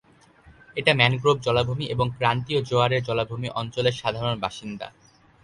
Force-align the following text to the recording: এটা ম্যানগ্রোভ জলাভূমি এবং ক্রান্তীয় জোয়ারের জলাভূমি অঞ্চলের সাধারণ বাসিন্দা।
এটা 0.75 0.91
ম্যানগ্রোভ 0.93 1.37
জলাভূমি 1.41 1.85
এবং 1.85 2.07
ক্রান্তীয় 2.17 2.59
জোয়ারের 2.61 3.01
জলাভূমি 3.03 3.47
অঞ্চলের 3.51 3.95
সাধারণ 4.01 4.35
বাসিন্দা। 4.39 4.87